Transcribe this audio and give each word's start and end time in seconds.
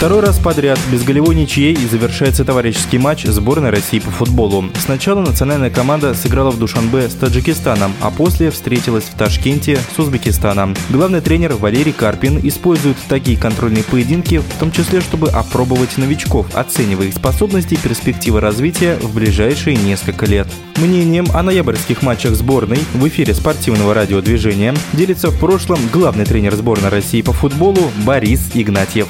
Второй 0.00 0.20
раз 0.20 0.38
подряд 0.38 0.78
без 0.90 1.02
голевой 1.02 1.34
ничьей 1.34 1.74
и 1.74 1.86
завершается 1.86 2.42
товарищеский 2.42 2.96
матч 2.96 3.24
сборной 3.24 3.68
России 3.68 3.98
по 3.98 4.10
футболу. 4.10 4.64
Сначала 4.82 5.20
национальная 5.20 5.68
команда 5.68 6.14
сыграла 6.14 6.50
в 6.50 6.58
Душанбе 6.58 7.10
с 7.10 7.12
Таджикистаном, 7.12 7.92
а 8.00 8.10
после 8.10 8.50
встретилась 8.50 9.04
в 9.04 9.14
Ташкенте 9.18 9.78
с 9.94 9.98
Узбекистаном. 9.98 10.74
Главный 10.88 11.20
тренер 11.20 11.52
Валерий 11.52 11.92
Карпин 11.92 12.40
использует 12.42 12.96
такие 13.10 13.36
контрольные 13.36 13.84
поединки, 13.84 14.38
в 14.38 14.58
том 14.58 14.72
числе, 14.72 15.02
чтобы 15.02 15.28
опробовать 15.28 15.98
новичков, 15.98 16.46
оценивая 16.54 17.08
их 17.08 17.14
способности 17.14 17.74
и 17.74 17.76
перспективы 17.76 18.40
развития 18.40 18.96
в 19.02 19.14
ближайшие 19.14 19.76
несколько 19.76 20.24
лет. 20.24 20.48
Мнением 20.76 21.26
о 21.34 21.42
ноябрьских 21.42 22.00
матчах 22.00 22.36
сборной 22.36 22.78
в 22.94 23.06
эфире 23.06 23.34
спортивного 23.34 23.92
радиодвижения 23.92 24.74
делится 24.94 25.28
в 25.28 25.38
прошлом 25.38 25.78
главный 25.92 26.24
тренер 26.24 26.56
сборной 26.56 26.88
России 26.88 27.20
по 27.20 27.34
футболу 27.34 27.92
Борис 28.06 28.48
Игнатьев 28.54 29.06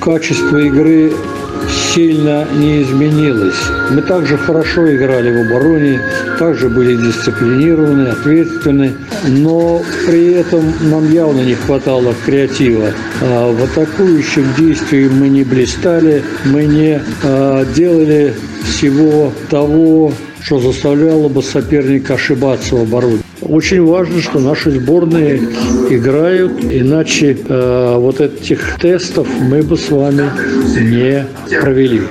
качество 0.00 0.58
игры 0.58 1.12
сильно 1.94 2.46
не 2.54 2.82
изменилось. 2.82 3.56
Мы 3.90 4.02
также 4.02 4.36
хорошо 4.36 4.94
играли 4.94 5.30
в 5.30 5.50
обороне, 5.50 6.00
также 6.38 6.68
были 6.68 6.96
дисциплинированы, 6.96 8.08
ответственны, 8.08 8.92
но 9.28 9.82
при 10.06 10.34
этом 10.34 10.72
нам 10.82 11.10
явно 11.10 11.40
не 11.40 11.54
хватало 11.54 12.14
креатива. 12.24 12.92
А 13.22 13.50
в 13.50 13.64
атакующих 13.64 14.56
действиях 14.56 15.10
мы 15.12 15.28
не 15.28 15.44
блистали, 15.44 16.22
мы 16.44 16.64
не 16.66 17.00
а, 17.22 17.64
делали 17.74 18.34
всего 18.64 19.32
того, 19.48 20.12
что 20.40 20.58
заставляло 20.58 21.28
бы 21.28 21.42
соперника 21.42 22.14
ошибаться 22.14 22.76
в 22.76 22.82
обороне. 22.82 23.20
Очень 23.40 23.84
важно, 23.84 24.20
что 24.20 24.38
наши 24.38 24.70
сборные 24.70 25.40
играют, 25.90 26.64
иначе 26.64 27.36
э, 27.48 27.94
вот 27.96 28.20
этих 28.20 28.78
тестов 28.80 29.28
мы 29.40 29.62
бы 29.62 29.76
с 29.76 29.90
вами 29.90 30.30
не 30.80 31.26
провели. 31.60 32.02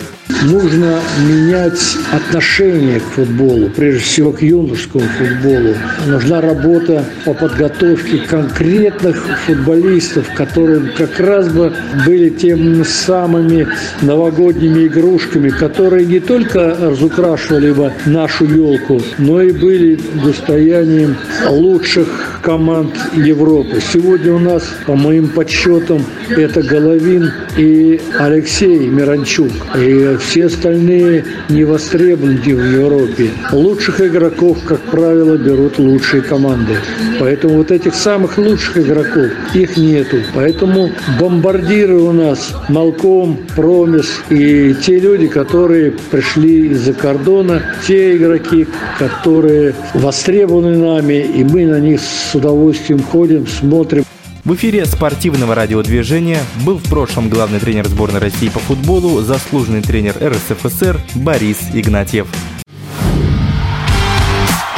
Нужно 0.43 0.99
менять 1.27 1.97
отношение 2.11 2.99
к 2.99 3.03
футболу, 3.03 3.69
прежде 3.69 4.01
всего 4.03 4.31
к 4.31 4.41
юношескому 4.41 5.05
футболу. 5.17 5.73
Нужна 6.07 6.41
работа 6.41 7.03
по 7.25 7.33
подготовке 7.33 8.19
конкретных 8.19 9.15
футболистов, 9.45 10.27
которые 10.35 10.81
как 10.97 11.19
раз 11.19 11.47
бы 11.49 11.73
были 12.05 12.29
теми 12.29 12.83
самыми 12.83 13.67
новогодними 14.01 14.87
игрушками, 14.87 15.49
которые 15.49 16.05
не 16.05 16.19
только 16.19 16.75
разукрашивали 16.79 17.71
бы 17.71 17.91
нашу 18.05 18.45
елку, 18.45 19.01
но 19.17 19.41
и 19.41 19.51
были 19.51 19.99
достоянием 20.23 21.15
лучших 21.49 22.39
команд 22.43 22.93
Европы. 23.15 23.79
Сегодня 23.81 24.33
у 24.33 24.39
нас, 24.39 24.63
по 24.85 24.95
моим 24.95 25.29
подсчетам, 25.29 26.05
это 26.29 26.61
Головин 26.61 27.31
и 27.57 27.99
Алексей 28.19 28.87
Миранчук. 28.87 29.51
И 29.75 30.17
все 30.25 30.45
остальные 30.45 31.25
не 31.49 31.63
востребованы 31.63 32.37
в 32.37 32.47
Европе. 32.47 33.29
Лучших 33.51 34.01
игроков, 34.01 34.57
как 34.65 34.79
правило, 34.81 35.37
берут 35.37 35.77
лучшие 35.79 36.21
команды. 36.21 36.73
Поэтому 37.19 37.57
вот 37.57 37.71
этих 37.71 37.95
самых 37.95 38.37
лучших 38.37 38.77
игроков, 38.77 39.31
их 39.53 39.77
нету. 39.77 40.17
Поэтому 40.33 40.89
бомбардиры 41.19 41.95
у 41.95 42.11
нас 42.11 42.53
Малком, 42.69 43.39
Промис 43.55 44.21
и 44.29 44.75
те 44.85 44.99
люди, 44.99 45.27
которые 45.27 45.93
пришли 46.11 46.69
из-за 46.69 46.93
кордона, 46.93 47.61
те 47.87 48.17
игроки, 48.17 48.67
которые 48.97 49.73
востребованы 49.93 50.77
нами, 50.77 51.21
и 51.21 51.43
мы 51.43 51.65
на 51.65 51.79
них 51.79 52.01
с 52.01 52.35
удовольствием 52.35 53.01
ходим, 53.01 53.45
смотрим. 53.47 54.03
В 54.45 54.53
эфире 54.53 54.85
спортивного 54.85 55.55
радиодвижения 55.55 56.43
был 56.63 56.77
в 56.77 56.87
прошлом 56.87 57.29
главный 57.29 57.59
тренер 57.59 57.87
сборной 57.87 58.19
России 58.19 58.47
по 58.49 58.59
футболу, 58.59 59.19
заслуженный 59.21 59.81
тренер 59.81 60.17
РСФСР 60.21 61.01
Борис 61.15 61.57
Игнатьев. 61.73 62.27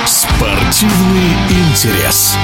Спортивный 0.06 1.34
интерес. 1.50 2.38